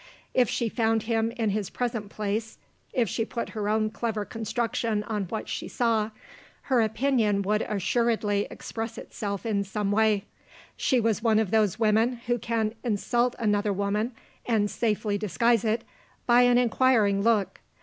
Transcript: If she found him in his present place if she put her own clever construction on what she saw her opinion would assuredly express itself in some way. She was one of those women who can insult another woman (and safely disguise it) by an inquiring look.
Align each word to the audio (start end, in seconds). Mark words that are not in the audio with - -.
If 0.33 0.49
she 0.49 0.67
found 0.67 1.03
him 1.03 1.29
in 1.37 1.51
his 1.51 1.69
present 1.69 2.09
place 2.09 2.57
if 2.91 3.07
she 3.07 3.23
put 3.23 3.49
her 3.49 3.69
own 3.69 3.91
clever 3.91 4.25
construction 4.25 5.03
on 5.03 5.25
what 5.25 5.47
she 5.47 5.67
saw 5.67 6.09
her 6.63 6.81
opinion 6.81 7.43
would 7.43 7.61
assuredly 7.61 8.47
express 8.49 8.97
itself 8.97 9.45
in 9.45 9.63
some 9.63 9.91
way. 9.91 10.25
She 10.75 10.99
was 10.99 11.21
one 11.21 11.37
of 11.37 11.51
those 11.51 11.77
women 11.77 12.13
who 12.25 12.39
can 12.39 12.73
insult 12.83 13.35
another 13.37 13.71
woman 13.71 14.13
(and 14.47 14.71
safely 14.71 15.19
disguise 15.19 15.63
it) 15.63 15.83
by 16.25 16.41
an 16.41 16.57
inquiring 16.57 17.21
look. 17.21 17.59